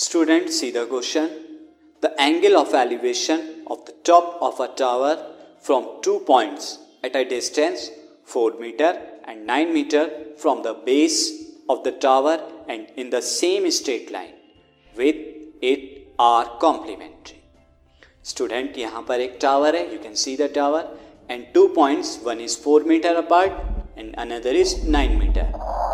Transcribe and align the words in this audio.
Student, 0.00 0.50
see 0.50 0.70
the 0.70 0.86
question. 0.86 1.30
The 2.00 2.20
angle 2.20 2.56
of 2.56 2.74
elevation 2.74 3.62
of 3.66 3.84
the 3.86 3.94
top 4.04 4.38
of 4.42 4.60
a 4.60 4.68
tower 4.68 5.12
from 5.60 5.88
two 6.02 6.18
points 6.20 6.78
at 7.02 7.16
a 7.16 7.24
distance 7.24 7.90
4 8.24 8.58
meter 8.60 8.90
and 9.24 9.46
9 9.46 9.72
meter 9.72 10.10
from 10.36 10.62
the 10.62 10.74
base 10.74 11.20
of 11.68 11.82
the 11.84 11.92
tower 11.92 12.38
and 12.68 12.86
in 12.96 13.10
the 13.10 13.22
same 13.22 13.70
straight 13.70 14.10
line 14.10 14.34
with 14.96 15.16
it 15.62 16.08
are 16.18 16.58
complementary. 16.58 17.40
Student, 18.22 18.76
यहाँ 18.78 19.02
पर 19.08 19.20
एक 19.20 19.38
tower 19.40 19.72
है. 19.74 19.90
You 19.92 19.98
can 19.98 20.16
see 20.16 20.36
the 20.36 20.48
tower 20.48 20.84
and 21.28 21.46
two 21.54 21.68
points. 21.80 22.18
One 22.22 22.40
is 22.40 22.56
4 22.56 22.80
meter 22.84 23.14
apart 23.16 23.52
and 23.96 24.14
another 24.18 24.50
is 24.50 24.76
9 24.84 25.18
meter. 25.18 25.46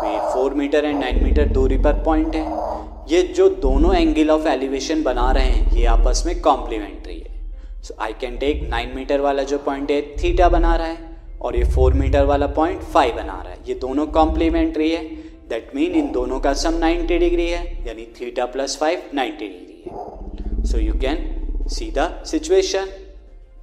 तो 0.03 0.07
ये 0.11 0.19
4 0.35 0.53
metre 0.57 0.85
and 0.85 1.03
9 1.03 1.21
metre 1.23 1.49
दूरी 1.53 1.77
पर 1.83 2.03
point 2.05 2.35
है 2.35 2.66
ये 3.08 3.22
जो 3.36 3.48
दोनों 3.48 3.94
एंगल 3.94 4.30
ऑफ़ 4.30 4.46
एलिवेशन 4.48 5.02
बना 5.02 5.30
रहे 5.32 5.44
हैं, 5.44 5.70
ये 5.72 5.84
आपस 5.86 6.22
में 6.26 6.40
कॉम्प्लीमेंट्री 6.40 7.14
है। 7.14 7.82
So 7.82 7.94
I 8.00 8.12
can 8.12 8.36
take 8.36 8.62
9 8.70 8.94
meter 8.94 9.20
वाला 9.20 9.42
जो 9.42 9.58
पॉइंट 9.58 9.90
है 9.90 10.00
थीटा 10.16 10.48
बना 10.48 10.74
रहा 10.76 10.86
है, 10.86 10.98
और 11.40 11.56
ये 11.56 11.64
फोर 11.64 11.94
मीटर 11.94 12.24
वाला 12.24 12.46
पॉइंट 12.46 12.80
फाइव 12.84 13.14
बना 13.16 13.40
रहा 13.42 13.52
है। 13.52 13.58
ये 13.68 13.74
दोनों 13.74 14.06
कॉम्प्लीमेंट्री 14.06 14.90
है। 14.90 15.02
दैट 15.48 15.70
मीन 15.74 15.94
इन 15.94 16.10
दोनों 16.12 16.40
का 16.40 16.52
सम 16.54 16.78
90 16.78 17.18
डिग्री 17.18 17.48
है, 17.48 17.62
यानी 17.86 18.06
theta 18.20 18.46
plus 18.46 18.76
five 18.76 19.10
ninety 19.14 19.48
degree 19.48 19.82
है। 19.86 20.64
So 20.64 20.78
you 20.78 20.94
can 21.00 21.66
see 21.68 21.90
the 21.96 22.10
situation 22.26 22.88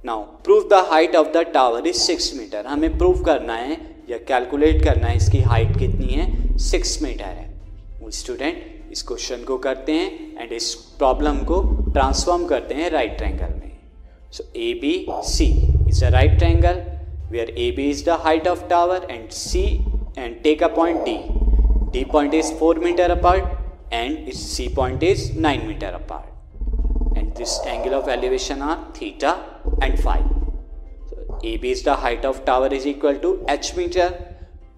now 0.04 0.22
prove 0.44 0.68
the 0.70 0.86
height 0.90 1.16
of 1.16 1.28
the 1.28 1.46
tower 1.54 1.86
is 1.86 1.96
six 1.96 2.32
meter 2.36 2.66
हमें 2.66 2.96
प्रूव 2.98 3.22
करना 3.24 3.54
है 3.56 3.76
या 4.10 4.18
कैलकुलेट 4.28 4.84
करना 4.84 5.06
है 5.06 5.16
इसकी 5.16 5.38
हाइट 5.42 5.78
कितनी 5.78 6.06
है? 6.06 6.56
सिक्स 6.60 7.02
मीटर 7.02 7.24
है। 7.24 7.54
स्टूडेंट 8.12 8.75
इस 8.96 9.02
क्वेश्चन 9.08 9.42
को 9.44 9.56
करते 9.64 9.92
हैं 9.92 10.42
एंड 10.42 10.52
इस 10.52 10.74
प्रॉब्लम 10.98 11.38
को 11.44 11.60
ट्रांसफॉर्म 11.92 12.44
करते 12.46 12.74
हैं 12.74 12.90
राइट 12.90 13.16
ट्रायंगल 13.18 13.52
में। 13.54 13.72
So 14.32 14.44
A 14.56 14.72
B 14.82 14.92
C 15.30 15.46
is 15.88 16.04
a 16.04 16.08
right 16.10 16.38
triangle 16.38 16.80
where 17.32 17.50
A 17.58 17.70
B 17.76 17.88
is 17.90 18.04
the 18.04 18.16
height 18.22 18.48
of 18.48 18.62
tower 18.68 19.06
and 19.10 19.28
C 19.40 19.64
and 20.18 20.42
take 20.42 20.62
a 20.62 20.68
point 20.76 21.04
D 21.04 21.18
D 21.92 22.04
point 22.12 22.34
is 22.34 22.54
four 22.60 22.78
meter 22.84 23.10
apart 23.10 23.92
and 23.92 24.28
इस 24.28 24.46
C 24.56 24.68
point 24.76 25.02
is 25.02 25.30
nine 25.40 25.66
meter 25.66 26.00
apart 26.00 27.18
and 27.18 27.34
this 27.36 27.58
angle 27.66 27.94
of 27.94 28.10
elevation 28.10 28.62
are 28.62 28.90
theta 29.00 29.36
and 29.82 29.98
five 30.00 30.34
AB 31.44 31.70
is 31.70 31.82
the 31.84 31.94
height 31.96 32.24
of 32.24 32.38
tower 32.44 32.68
is 32.74 32.86
equal 32.86 33.16
to 33.18 33.30
h 33.52 33.76
meter. 33.76 34.06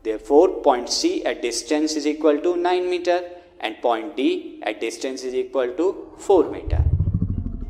Therefore, 0.05 0.46
point 0.62 0.89
C 0.91 1.24
at 1.24 1.42
distance 1.42 1.94
is 1.94 2.06
equal 2.06 2.39
to 2.39 2.56
9 2.56 2.91
meter. 2.91 3.19
And 3.61 3.81
point 3.83 4.17
D 4.17 4.61
at 4.62 4.81
distance 4.81 5.23
is 5.23 5.34
equal 5.34 5.73
to 5.81 5.87
4 6.19 6.51
meter. 6.51 6.83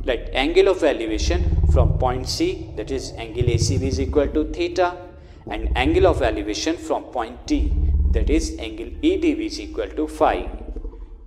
Let 0.05 0.31
angle 0.33 0.69
of 0.69 0.84
elevation 0.84 1.44
from 1.72 1.98
point 1.98 2.28
C 2.28 2.70
that 2.77 2.91
is 2.91 3.12
angle 3.12 3.44
ACB 3.44 3.83
is 3.83 4.00
equal 4.00 4.28
to 4.28 4.44
theta 4.53 4.97
and 5.50 5.77
angle 5.77 6.06
of 6.06 6.22
elevation 6.22 6.77
from 6.77 7.05
point 7.05 7.47
D 7.47 7.72
that 8.12 8.31
is 8.31 8.56
angle 8.59 8.91
EDB 9.11 9.47
is 9.47 9.61
equal 9.61 9.89
to 10.00 10.09
phi. 10.09 10.48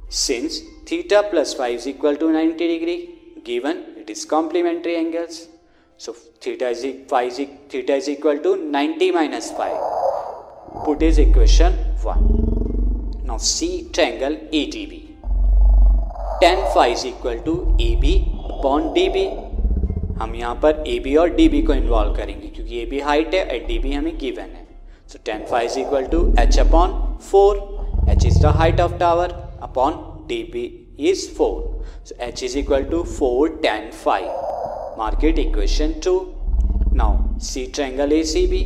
Since 0.09 0.61
theta 0.85 1.27
plus 1.29 1.53
phi 1.53 1.69
is 1.79 1.87
equal 1.87 2.15
to 2.17 2.31
90 2.31 2.67
degree 2.75 2.99
given 3.43 3.77
it 3.97 4.09
is 4.09 4.25
complementary 4.25 4.95
angles 4.97 5.47
so 6.03 6.13
theta 6.13 6.69
is, 6.69 6.83
phi 7.07 7.23
is, 7.25 7.37
theta 7.69 7.93
is 7.93 8.09
equal 8.09 8.39
to 8.39 8.55
90 8.55 9.11
minus 9.11 9.51
phi. 9.51 9.69
Put 10.83 11.03
is 11.03 11.19
equation 11.19 11.73
1. 12.01 12.40
Now 13.31 13.37
see 13.37 13.87
triangle 13.93 14.33
ADB. 14.51 14.93
Tan 16.41 16.57
phi 16.73 16.87
is 16.87 17.05
equal 17.05 17.37
to 17.43 17.53
AB 17.79 18.05
upon 18.45 18.87
DB. 18.95 19.21
हम 20.19 20.33
यहाँ 20.35 20.55
पर 20.63 20.83
A 20.87 20.97
B 21.03 21.15
और 21.15 21.29
D 21.35 21.47
B 21.49 21.61
को 21.67 21.73
involve 21.73 22.13
करेंगे 22.15 22.47
क्योंकि 22.47 22.81
A 22.81 22.85
B 22.85 22.99
height 22.99 23.33
है 23.35 23.43
और 23.43 23.65
D 23.67 23.77
B 23.79 23.93
हमें 23.93 24.17
गिवन 24.19 24.49
है 24.55 24.65
so 25.11 25.19
tan 25.25 25.45
five 25.51 25.65
is 25.65 25.79
equal 25.79 26.05
to 26.11 26.19
H 26.39 26.59
upon 26.59 26.91
four 27.29 27.57
H 28.11 28.25
is 28.25 28.39
the 28.41 28.51
height 28.57 28.81
of 28.81 28.97
tower 28.99 29.33
upon 29.69 29.93
D 30.29 30.41
B 30.53 30.65
is 31.11 31.27
four 31.35 31.85
so 32.07 32.15
H 32.25 32.43
is 32.43 32.57
equal 32.59 32.83
to 32.91 33.01
four 33.13 33.59
tan 33.63 33.89
five 34.03 34.49
Mark 34.97 35.23
it 35.23 35.37
equation 35.39 35.93
2. 36.01 36.17
Now 36.93 37.11
see 37.39 37.63
triangle 37.69 38.17
ACB. 38.17 38.59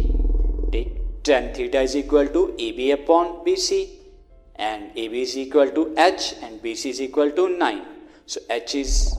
Take 0.72 0.98
tan 1.24 1.54
theta 1.54 1.82
is 1.82 1.96
equal 1.96 2.28
to 2.30 2.44
AB 2.60 2.90
upon 2.92 3.30
BC 3.46 3.80
and 4.57 4.91
AB 4.97 5.23
is 5.23 5.37
equal 5.37 5.71
to 5.71 5.95
H 5.97 6.35
and 6.43 6.63
BC 6.63 6.91
is 6.91 7.01
equal 7.01 7.31
to 7.31 7.49
9. 7.49 7.83
So 8.27 8.41
H 8.51 8.75
is 8.75 9.17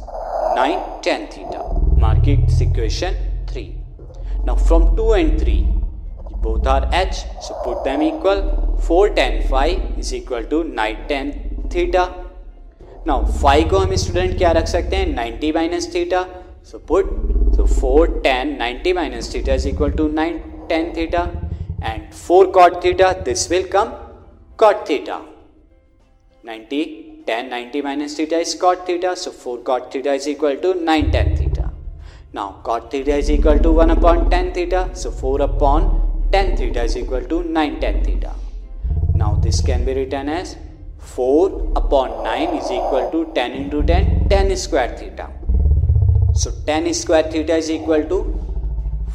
9 0.56 1.02
tan 1.02 1.28
theta. 1.28 1.62
Mark 1.98 2.28
it 2.28 2.62
equation 2.62 3.16
3. 3.48 3.76
Now 4.46 4.56
from 4.56 4.96
2 4.96 5.14
and 5.14 5.40
3 5.40 5.68
both 6.42 6.66
are 6.66 6.90
H 6.92 7.24
so 7.42 7.54
put 7.64 7.84
them 7.84 8.02
equal 8.02 8.78
4 8.82 9.10
tan 9.16 9.42
phi 9.48 9.68
is 9.98 10.14
equal 10.14 10.44
to 10.44 10.64
9 10.64 11.08
tan 11.08 11.34
theta. 11.70 12.06
Now 13.06 13.24
phi 13.42 13.64
को 13.70 13.78
हम 13.78 13.96
student 13.96 14.38
क्या 14.38 14.52
रख 14.52 14.68
सकते 14.68 14.96
हैं 14.96 15.16
90 15.16 15.54
minus 15.56 15.94
theta 15.94 16.26
So 16.64 16.78
put 16.78 17.08
so 17.56 17.66
4 17.66 18.22
tan 18.24 18.58
90 18.58 18.94
minus 18.94 19.28
theta 19.34 19.54
is 19.54 19.66
equal 19.68 19.92
to 20.00 20.08
9 20.08 20.68
tan 20.70 20.94
theta 20.94 21.24
and 21.82 22.14
4 22.14 22.52
cot 22.58 22.82
theta 22.84 23.08
this 23.26 23.50
will 23.50 23.66
come 23.76 23.90
cot 24.63 24.87
theta 24.89 25.19
90 26.45 26.81
tan 27.29 27.51
90 27.51 27.83
minus 27.87 28.17
theta 28.19 28.39
is 28.47 28.55
cot 28.63 28.87
theta 28.87 29.15
so 29.23 29.31
4 29.31 29.59
cot 29.69 29.93
theta 29.93 30.13
is 30.21 30.27
equal 30.33 30.57
to 30.65 30.75
9 30.75 31.11
tan 31.17 31.31
theta 31.39 31.67
now 32.39 32.49
cot 32.69 32.91
theta 32.91 33.17
is 33.23 33.31
equal 33.37 33.59
to 33.67 33.73
1 33.87 33.97
upon 33.97 34.29
tan 34.35 34.53
theta 34.59 34.83
so 35.03 35.11
4 35.11 35.41
upon 35.49 35.89
tan 36.35 36.57
theta 36.61 36.85
is 36.91 36.97
equal 37.03 37.27
to 37.33 37.43
9 37.63 37.81
tan 37.87 37.99
theta 38.07 38.35
now 39.23 39.33
this 39.47 39.61
can 39.71 39.85
be 39.89 39.95
written 40.01 40.29
as 40.41 40.57
4 41.17 41.73
upon 41.83 42.23
9 42.29 42.61
is 42.61 42.71
equal 42.79 43.11
to 43.17 43.27
10 43.41 43.59
into 43.63 43.83
10 43.97 44.15
10 44.37 44.57
square 44.67 44.93
theta 45.01 45.29
So 46.41 46.51
tan 46.67 46.93
square 46.93 47.23
theta 47.33 47.57
is 47.57 47.71
equal 47.71 48.03
to 48.05 48.17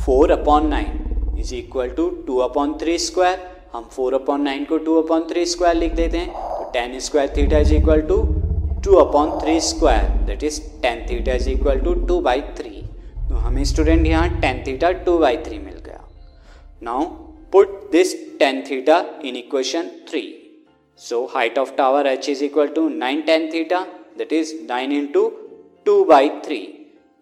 4 0.06 0.31
upon 0.31 0.69
9 0.69 1.35
is 1.38 1.53
equal 1.53 1.90
to 1.97 2.23
2 2.25 2.41
upon 2.41 2.79
3 2.79 2.97
square. 2.97 3.38
हम 3.73 3.83
four 3.91 4.13
upon 4.13 4.41
nine 4.41 4.63
को 4.65 4.77
two 4.77 4.95
upon 5.01 5.21
three 5.29 5.45
square 5.45 5.75
लिख 5.75 5.93
देते 5.95 6.17
हैं। 6.17 6.27
तो 6.27 6.69
tan 6.73 6.99
square 6.99 7.33
theta 7.37 7.59
is 7.59 7.73
equal 7.73 8.01
to 8.07 8.17
two 8.85 8.95
upon 8.97 9.29
three 9.41 9.59
square 9.61 10.09
that 10.27 10.43
is 10.43 10.59
tan 10.81 11.05
theta 11.09 11.33
is 11.35 11.49
equal 11.49 11.79
to 11.81 11.93
two 12.07 12.19
by 12.21 12.41
three 12.57 12.69
तो 13.29 13.35
हमें 13.37 13.63
student 13.65 14.05
यहाँ 14.07 14.41
tan 14.41 14.63
theta 14.67 14.91
two 15.05 15.17
by 15.17 15.37
three 15.45 15.59
मिल 15.59 15.77
गया। 15.85 16.07
Now 16.81 17.05
put 17.53 17.79
this 17.91 18.13
tan 18.39 18.63
theta 18.69 19.03
in 19.25 19.35
equation 19.35 19.89
three 20.09 20.23
so 20.99 21.25
height 21.33 21.57
of 21.59 21.75
tower 21.77 22.07
H 22.07 22.29
is 22.29 22.43
equal 22.43 22.67
to 22.75 22.87
nine 22.89 23.21
tan 23.21 23.49
theta 23.53 23.85
that 24.17 24.33
is 24.33 24.53
nine 24.67 24.91
into 24.91 25.27
two 25.85 26.03
by 26.05 26.29
three 26.45 26.61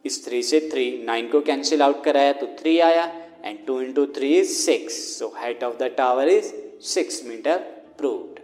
इस 0.05 0.25
three 0.25 0.41
से 0.43 0.59
three 0.71 0.91
nine 1.05 1.27
को 1.29 1.41
cancel 1.41 1.81
out 1.81 2.03
कराया 2.03 2.33
तो 2.33 2.47
three 2.59 2.79
आया। 2.79 3.11
and 3.44 3.66
2 3.67 3.79
into 3.79 4.05
3 4.13 4.38
is 4.44 4.50
6 4.66 4.94
so 5.17 5.31
height 5.41 5.61
of 5.69 5.77
the 5.81 5.89
tower 6.01 6.25
is 6.39 6.53
6 6.79 7.23
meter 7.29 7.57
proved 7.97 8.39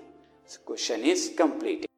so 0.46 0.60
question 0.62 1.04
is 1.04 1.32
completed. 1.36 1.90